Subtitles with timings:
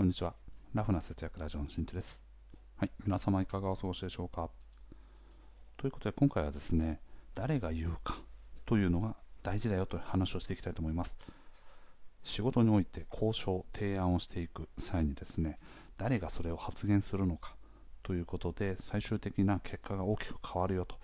[0.00, 0.32] こんにちは。
[0.72, 2.22] ラフな節約ラジオのしんちです。
[2.78, 2.90] はい。
[3.04, 4.48] 皆様いかがお過ごしでしょうか
[5.76, 7.02] ということで、今回はですね、
[7.34, 8.16] 誰が言うか
[8.64, 11.18] というのが大事だよという話をしていきたいと思います。
[12.24, 15.58] 仕事において交渉、提案をしていく際にですね、
[15.98, 17.54] 誰がそれを発言するのか
[18.02, 20.96] ということで、最終的な結果が大きく変わるよと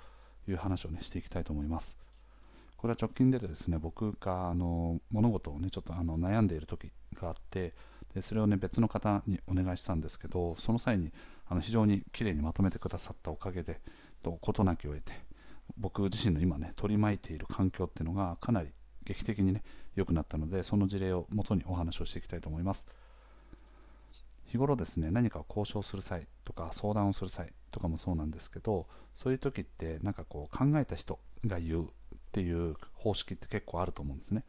[0.48, 1.98] いう話をね、していきたいと思います。
[2.78, 7.74] これは直近でですね、僕があの物事をね、ちょっとあの悩んでいる時があって、
[8.16, 11.12] でそれをね別の方にお願いしたんですけどその際に
[11.50, 13.78] あの非常にきれいにまとめてくださったおかげで
[14.40, 15.12] 事なきを得て
[15.76, 18.70] 僕自身の今ね取り巻いている環境っていうのがかなり
[19.04, 19.62] 劇的にね
[19.96, 22.86] 良くなったのでその事例をもとにお話をしていきたいと思います。
[24.46, 31.88] 日頃ですね何かを交渉する際とか相談をする際とかもそうなんですけどそういう時ってなんかこう考えた人が言うっ
[32.32, 34.44] ていう方式って結構あると思うんですね。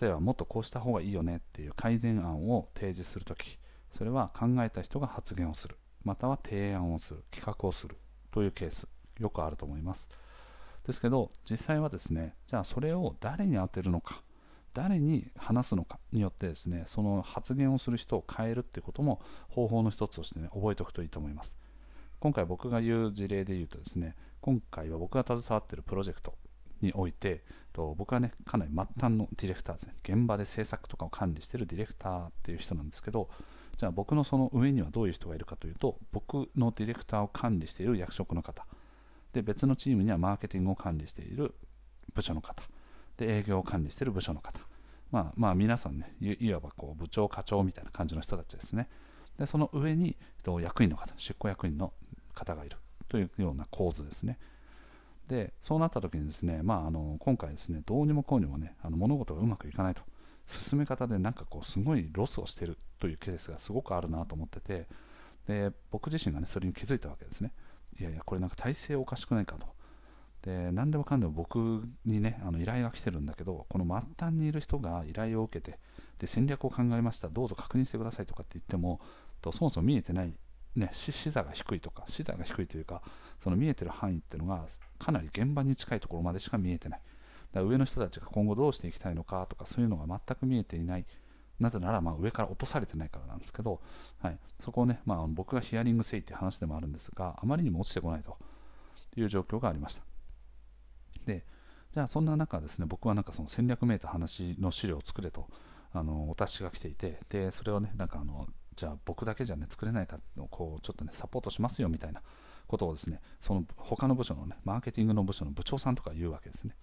[0.00, 3.58] 例えばもっとこうした方がいいよねっていう改善案を提示するとき
[3.96, 7.96] それは考えた人が発言をするまたは提案をする企画をする
[8.30, 10.08] というケースよくあると思います。
[10.86, 14.22] ですけど実際はですねじゃあそれを誰に当てるのか
[14.72, 21.56] 誰に話すのかによってですねその発言をする人を変えるっていうことも方法の一つとしてね覚えておくといいと思います。
[22.20, 26.34] 今回僕が言う事例で言うとですね今回は僕が携わっているプロジェクト
[26.80, 27.44] において
[27.78, 29.94] と僕はねかなり末端のディレクターですね。
[30.02, 33.28] 現場で制作とかを管理してるディレクターっていう人なんですけど
[33.76, 38.66] じゃあ僕のその上にはどういう人がいるかというと僕のディレクターを管理している役職の方。
[39.32, 41.54] で別のチームにはマーケティングを管理している
[42.14, 42.64] 部署の方。
[43.16, 44.60] で営業を管理している部署の方。
[45.12, 48.88] まあまあ皆さんねいわばこう部長課長みたいな感じの人たちですね。
[49.38, 50.16] でその上に
[50.60, 51.92] 役員の方出向役員の
[52.34, 52.76] 方がいる
[53.08, 54.38] というような構図ですね。
[55.28, 60.02] でそうなった時にですね、まあ、あの今回ですねどうにもこうにもねあの物事がうまくいかないと。
[60.46, 64.86] 進め方でなんかこうすごいロスをしてるというケースがすごくあるなと思ってて
[65.46, 67.52] で僕自身がねそれに気づいたわけですね。
[68.00, 69.66] いやいやこれなんか体制おかしくないかと。
[70.42, 75.78] で何でもかんでも僕にねあの依頼が来てるんだけどこの末端にいる人が依頼を受けて
[76.18, 79.00] で戦略を考えましたどうぞ確認してくださいとかって言っても
[79.42, 80.32] とそもそも見えてない
[80.78, 83.02] ね、視座が低いとか視座が低いというか
[83.42, 84.64] その見えてる範囲っていうのが
[84.98, 87.00] かなり現場に近いところまでしか見えてない。
[87.52, 91.06] だから上の人たちが今後どうしていきたいのかとかそういうのが全く見えていない。
[91.58, 93.80] なぜならま上から落とされてないからなんですけど、
[94.20, 98.38] はい、そこをね、まあ、僕がヒアリングせいっていう話でもあるんですがあまりにも落ちてこないと。
[99.20, 100.02] いう状況がありました。
[101.26, 101.44] で
[101.92, 105.46] じゃあそんな中ですね僕はなんかその戦略めいた話の資料を作れと
[105.92, 108.46] あのお達しが来ていてでそれをねなんかあの
[108.78, 112.22] じゃあ僕だけじゃね作れないかをこうちょっとねサポートしますよみたいな
[112.68, 116.76] ことをですねその他の部署のねマーケティングの部署の部長さんとか言うわけですね。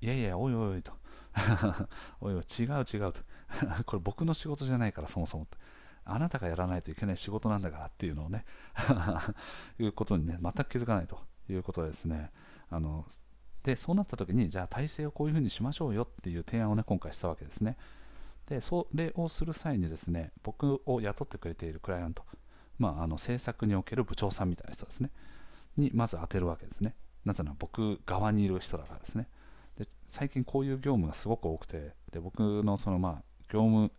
[0.00, 0.92] いやいやおいおいおいと。
[2.22, 3.20] おいおい違う違うと。
[3.84, 5.46] これ僕の仕事じゃないからそもそも
[6.06, 8.46] あなたがやらないといけない仕事なんだからっていうのをね
[9.78, 11.20] いうことにね全く気づかないと
[11.50, 12.32] いうことですね。
[12.70, 13.06] あの
[13.62, 17.76] でそうなった時にじゃあ体制をこういうふうにしましょうよっていう提案をね今回したわけですね。
[18.48, 22.24] でそれをする際にですね僕を雇ってくれているクライアント、
[22.78, 25.10] まあ、あの制作における部長さんみたいな人ですね
[25.76, 26.94] にまず当てるわけですね。
[27.24, 29.28] なぜなら僕側にいる人だからですね。
[29.78, 33.90] で最近こういう業務がすごく多くてで僕のそのまあ業務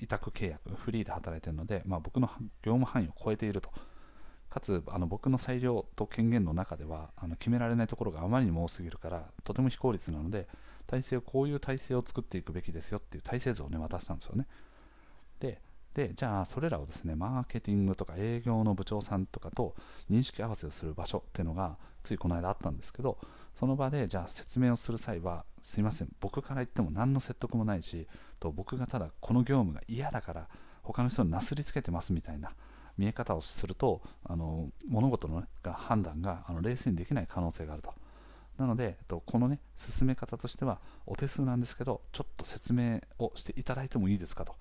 [0.00, 2.26] 委託契約フリーで働いているので、まあ、僕の
[2.62, 3.70] 業務範囲を超えていると。
[4.52, 10.46] かつあの僕の裁量と権限の中ではあの決められないところがあまりにも多すぎるからとても非効率なので
[10.86, 14.46] 体制をこういう体制を作っていくべきですよっていう体制図をね渡したんですよね。
[15.40, 15.62] で
[15.94, 19.74] でじゃあそれらをですねマーケティングとか営業の部長さんとかと
[20.10, 23.16] 認識合わせをする場所っていうのがついこの間あったんですけど
[23.54, 28.06] その場でじゃあ説明をする際はすいません僕から言っても何の説得もないし
[28.38, 30.48] と僕がただこの業務が嫌だから
[30.82, 32.52] 他の人になすりつけてますみたいな
[33.02, 37.92] 見え方をするとあの物事の、ね、が判断があの冷静にできない可能性があると
[38.58, 44.54] なので、とこのね、進め方としては、お手数なんですけど、ちょっと説明をしていただいてもいいですかと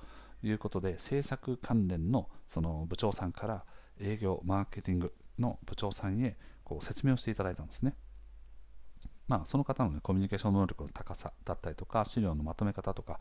[0.44, 3.66] いうことで、制作関連のその部長さんから
[4.00, 7.95] 営業、マーケティングの部長さんへこう説明をしていただいたんですね。
[9.27, 13.19] まあ、その方の、ね、コミュニケーション能力の高さだったりとか、資料のまとめ方とか、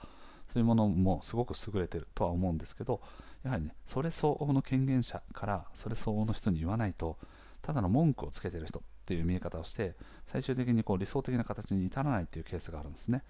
[0.49, 3.00] そういうものもすごく優れてるとは思うんですけど、
[3.44, 7.19] やはりね、それ相応の権限者からそれ相応の人に言わないと、
[7.62, 13.23] ただの文句をつけてる人っていう見え方をして最終的にこう理想的な形に至らないっていうケースがあるんですね。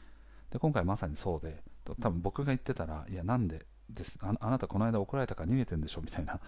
[0.50, 1.62] で今回まさにそうで
[2.00, 3.64] 多分僕が言ってたらいやなんで
[3.94, 4.18] です。
[4.22, 6.40] ああなたこの間怒られたから逃げてんでしょみたいな。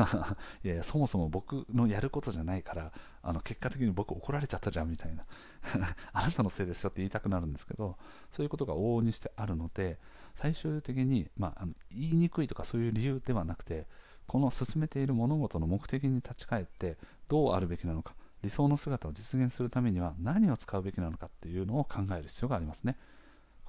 [0.64, 2.92] いやいやそもそも僕のやることじゃないから
[3.22, 5.24] あの結果的に僕怒られちゃったじゃんみたいな。
[6.12, 7.96] あなたのせいですよって言いたくなるんですけど
[8.30, 10.00] そういうことが往々にしてあるので
[10.34, 13.86] 最終的に、まあ、あの言いにくいとかそういう理由ではなくて
[14.26, 16.96] この進めている物事の目的に立ち返って
[17.28, 22.96] どうあるべきなのか理想の姿を実現するためには何を使うべきなのかっていうのを考える必要がありますね。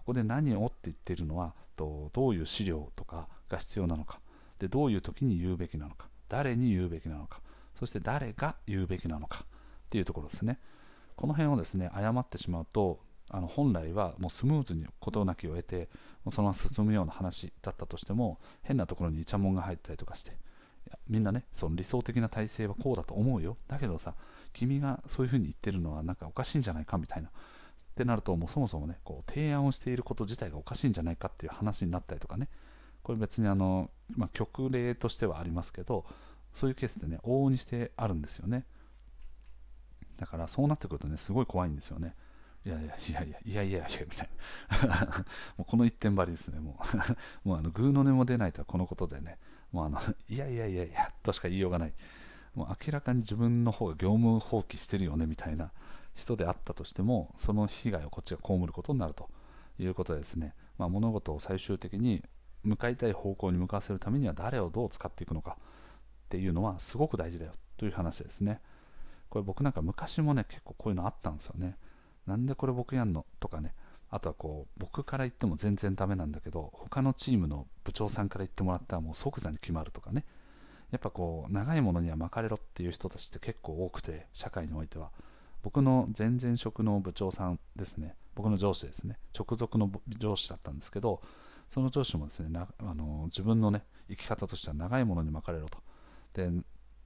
[0.04, 4.20] ここで何をって言ってるのはとどういう資料とかが必要なのか。
[4.60, 6.10] でどういう時に言うべきなのか。
[6.28, 7.42] 誰に言うべきなのか。
[7.74, 9.40] そして誰が言うべきなのか。
[9.44, 9.46] っ
[9.90, 10.60] ていうところですね。
[11.16, 15.90] この辺をですね誤ってしまうとあの本来はもうスムーズに事なきを得て
[16.30, 20.34] そのまま進むような話だったとしても変なところにイチャモンが入ったりとかして
[21.08, 23.56] みんなねその理想的な体制はこうだと思うよ。
[23.68, 24.16] だけどさ
[24.52, 27.30] 君がそういうふうに言ってるのはなんかおかしいんじゃないかみたいな
[27.94, 32.50] ってなるともうそもそもねこう提案をしていること自体がおかしいんじゃないかっていう話になったりとかね。
[33.04, 36.06] これ別にあの、まあ、極例としてはありますけど
[36.54, 38.66] そういうケースってね往々にしてあるんですよね。
[40.18, 42.16] だからそうなってくるとねすごい怖いんですよね。
[42.66, 44.30] いやいやいやいやいやいやいやみたい
[44.88, 44.96] な。
[45.58, 46.80] もうこの一点張りですねも
[47.44, 47.48] う。
[47.48, 49.38] もうあのグーの音も出ないとはこのことでね
[49.72, 50.00] もうあの
[50.30, 51.94] いやいやいやいやとしか言いようがない。
[52.56, 55.72] もう明らかに自分の方が業務放棄してるよねみたいな。
[56.14, 59.30] 人であったとしてもその被害をこっちが被ることになると
[59.80, 62.24] いうことですね、まあ、物事を最終的に
[62.64, 65.64] 向かいたい方向に向かわせるためには誰をどう使っていくのかっ
[66.30, 68.62] ていうのはすごく大事だよという話ですね。
[69.30, 71.78] これ僕なんか昔もね結構こういうのあったんですよね。
[72.26, 73.74] なんでこれ僕やんのとかね。
[74.10, 80.26] あとはこう僕から言っても全然ダメなんだけど他のチームの部長さんから言ってもらったらもう即座に決まるとかね。
[80.92, 85.10] やっぱこう長いものには巻かれろっていう人たちって結構多くて社会においては。
[85.64, 89.90] 僕の前々職の部長さんですね、僕の上司ですね、直属の
[90.20, 91.22] 上司だったんですけど、
[91.70, 95.80] その上司もですね、あの自分のね、生き方としては長いものに巻かれろと。
[96.34, 96.52] で、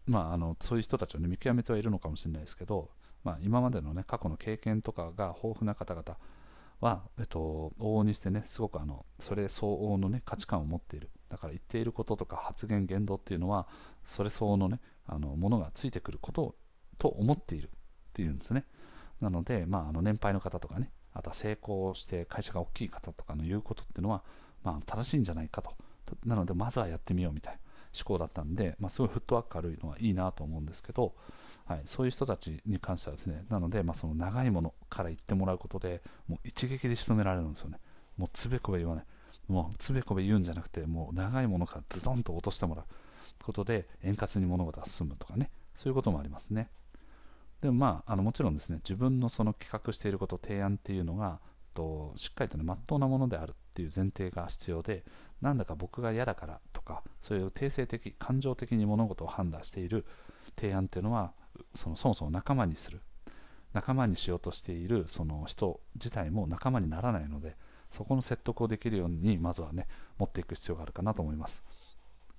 [0.08, 2.90] まあ、あのそういう人たちを、ね、見極めてはいるのかもしれないですけど、
[3.24, 6.18] まあ、今までの、ね、過去の経験とかが豊富な方々
[6.80, 11.12] は、えっと、往々にしてね、すごくあのそれ相応の、ね、価値観を持っている。
[11.30, 13.68] だから言っていることとか発言、言動っていうのは、
[14.04, 16.56] それ相応のね、あのものがついてくること
[16.98, 17.70] と思っている
[18.18, 18.66] っていうんですね。
[19.22, 24.24] なので、まあ、あの年配の方とかね、あとは成功して会社が大きい方とかの言うことっていうのは、
[24.64, 25.72] まあ、正しいんじゃないかと。
[26.26, 27.60] なので、まずはやってみようみたいな
[27.96, 31.14] 思考だったんで、まあ、すごいフットワーク軽いのはいいなと思うんですけど、
[31.66, 37.80] はい、そういう人たちに関してはですね、なので、まあ、その長いものから言ってもらうことで、もう一撃で仕留められるんですよね。
[38.18, 39.06] もうつべこべ言わない。
[39.48, 42.86] もうつべこべ言うんじゃなくて、もう長いものからズドンと落としてもらう
[43.44, 46.70] ことで、円滑に物事が進むとかね、そういうこともありますね。
[47.62, 51.40] でもまあ、あのもちろんですね、自分のその企画していること、提案っていうのが、
[51.74, 55.04] としっかりとね、まっとうなものであるっていう前提が必要で、
[55.42, 60.06] なんだか僕が嫌だからとか、そういう定性的、感情的に物事を判断している
[60.60, 61.34] 提案っていうのは、
[61.76, 63.02] そのそもそも仲間にする、
[63.74, 67.56] 仲間にしようとしているその人自体も仲間にならないので、
[67.92, 69.88] そこの説得をできるように、まずはね、
[70.18, 71.64] 持っていく必要があるかなと思います。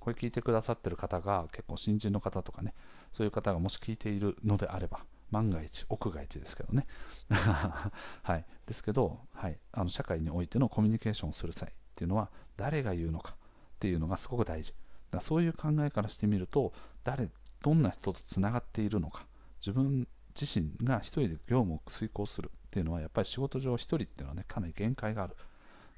[0.08, 2.72] これ聞いてくださってる方が結構新人の方とかね、
[3.12, 5.00] そういう方がもし聞いているのであれば、
[5.30, 6.86] 万が一、奥が一ですけどね。
[8.22, 8.46] はい。
[8.64, 9.58] ですけど、はい。
[9.72, 14.72] あの、社会においてのコミュニケーションをする際っていうのは、誰が言うのかっていうのがすごく大事。
[15.10, 16.72] だそういう考えからしてみると、
[17.04, 17.28] 誰、
[17.60, 19.26] どんな人とつながっているのか、
[19.60, 20.08] 自分
[20.40, 25.36] 自身が一人で業務を遂行するっていうのは、やっぱり仕事上一人っていうのはね、かなり限界がある。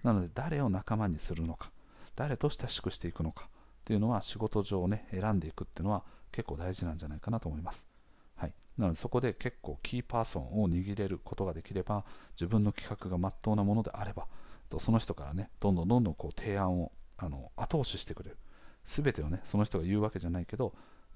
[0.02, 1.70] なので、誰を仲間にするのか、
[2.16, 3.48] 誰と親しくしていくのか
[3.80, 7.86] っていうのは、仕事上ね、選んでいくっていうのは結構大事なんじゃないかなと思います。
[8.36, 8.54] はい。
[8.78, 14.26] なのでそこで結構キーパーソンを握れることができれば自分の企画がまっとうなものであれば
[14.78, 18.38] その人からねどんどんどんどんこう提案をあの後押ししてくれる。
[18.84, 20.72] 全てをねその人が言うわけじゃないけど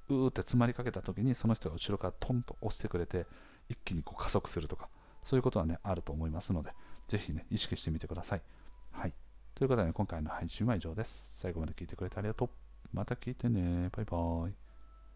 [0.08, 3.26] うーって詰まりかけた時にその人が後ろからトンと押してくれて
[3.68, 4.88] 一気にこう加速するとか
[5.22, 6.72] そういうことはねあると思いますので
[7.06, 8.42] ぜひね意識してみてください。
[8.90, 9.14] はい。
[9.54, 11.30] ということで、今回の配信は以上です。
[11.32, 12.48] 最後まで聞いてくれてありがとう。
[12.92, 13.88] また聞いてね。
[13.92, 14.63] バイバーイ。